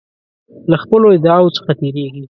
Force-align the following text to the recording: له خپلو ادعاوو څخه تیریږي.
له 0.69 0.77
خپلو 0.83 1.07
ادعاوو 1.17 1.55
څخه 1.57 1.71
تیریږي. 1.79 2.25